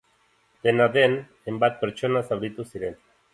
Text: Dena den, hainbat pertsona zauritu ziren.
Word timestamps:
Dena 0.67 0.87
den, 0.95 1.13
hainbat 1.51 1.77
pertsona 1.83 2.25
zauritu 2.31 2.67
ziren. 2.73 2.99